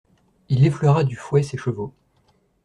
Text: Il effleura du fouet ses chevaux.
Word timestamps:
Il 0.49 0.65
effleura 0.65 1.03
du 1.03 1.15
fouet 1.15 1.43
ses 1.43 1.59
chevaux. 1.59 1.93